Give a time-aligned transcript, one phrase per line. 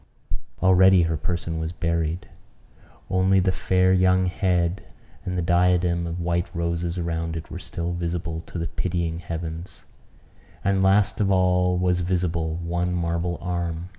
[0.63, 2.27] Already her person was buried;
[3.07, 4.81] only the fair young head
[5.25, 9.85] and the diadem of white roses around it were still visible to the pitying heavens;
[10.63, 13.89] and, last of all, was visible one marble arm.